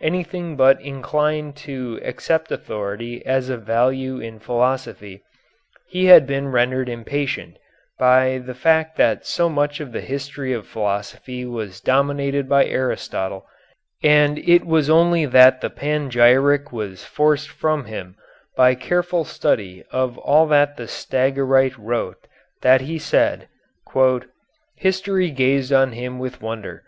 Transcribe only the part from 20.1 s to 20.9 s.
all that the